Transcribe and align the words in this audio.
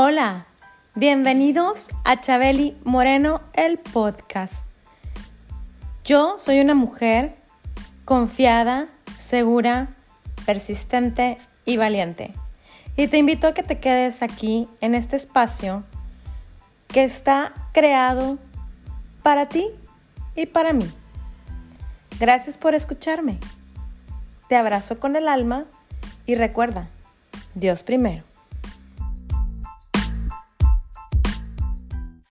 Hola, 0.00 0.46
bienvenidos 0.94 1.90
a 2.04 2.20
Chabeli 2.20 2.76
Moreno, 2.84 3.40
el 3.52 3.78
podcast. 3.78 4.64
Yo 6.04 6.38
soy 6.38 6.60
una 6.60 6.76
mujer 6.76 7.34
confiada, 8.04 8.86
segura, 9.18 9.96
persistente 10.46 11.36
y 11.64 11.78
valiente. 11.78 12.32
Y 12.96 13.08
te 13.08 13.18
invito 13.18 13.48
a 13.48 13.54
que 13.54 13.64
te 13.64 13.80
quedes 13.80 14.22
aquí 14.22 14.68
en 14.80 14.94
este 14.94 15.16
espacio 15.16 15.82
que 16.86 17.02
está 17.02 17.52
creado 17.72 18.38
para 19.24 19.46
ti 19.46 19.66
y 20.36 20.46
para 20.46 20.72
mí. 20.72 20.88
Gracias 22.20 22.56
por 22.56 22.76
escucharme. 22.76 23.40
Te 24.48 24.54
abrazo 24.54 25.00
con 25.00 25.16
el 25.16 25.26
alma 25.26 25.64
y 26.24 26.36
recuerda, 26.36 26.88
Dios 27.56 27.82
primero. 27.82 28.27